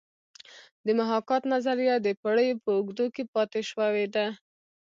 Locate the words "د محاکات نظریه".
0.85-1.95